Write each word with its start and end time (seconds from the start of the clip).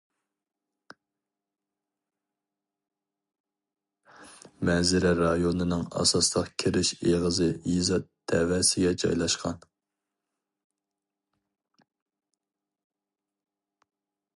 مەنزىرە 4.69 5.11
رايونىنىڭ 5.19 5.83
ئاساسلىق 5.99 6.49
كىرىش 6.65 6.93
ئېغىزى 6.97 7.51
يېزا 7.75 8.01
تەۋەسىگە 8.33 8.95
جايلاشقان. 9.05 9.61